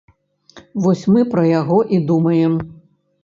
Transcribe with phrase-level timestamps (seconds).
[0.85, 2.57] Вось мы пра яго і думаем.